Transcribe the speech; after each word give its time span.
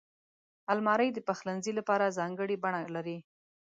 الماري 0.71 1.09
د 1.13 1.19
پخلنځي 1.27 1.71
لپاره 1.79 2.13
ځانګړې 2.17 2.55
بڼه 2.63 2.81
لري 2.95 3.17